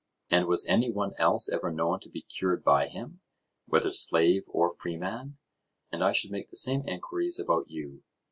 [0.31, 3.19] and was any one else ever known to be cured by him,
[3.67, 5.37] whether slave or freeman?
[5.91, 8.01] And I should make the same enquiries about you.